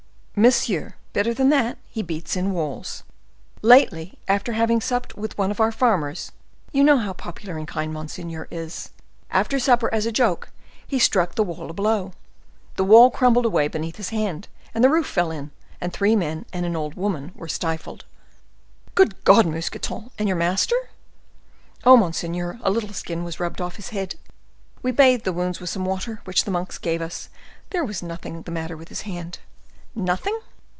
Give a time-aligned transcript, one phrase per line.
[0.33, 3.03] "Monsieur, better than that—he beats in walls.
[3.61, 8.47] Lately, after having supped with one of our farmers—you know how popular and kind monseigneur
[8.49, 10.49] is—after supper, as a joke,
[10.87, 12.13] he struck the wall a blow.
[12.75, 16.65] The wall crumbled away beneath his hand, the roof fell in, and three men and
[16.65, 18.05] an old woman were stifled."
[18.95, 20.09] "Good God, Mousqueton!
[20.17, 20.89] And your master?"
[21.83, 24.15] "Oh, monseigneur, a little skin was rubbed off his head.
[24.81, 27.29] We bathed the wounds with some water which the monks gave us.
[27.65, 29.37] But there was nothing the matter with his hand."
[29.93, 30.39] "Nothing?"